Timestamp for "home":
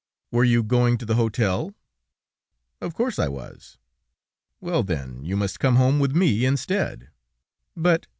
5.75-5.99